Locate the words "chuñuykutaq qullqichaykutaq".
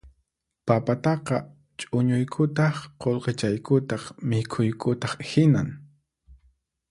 1.81-4.03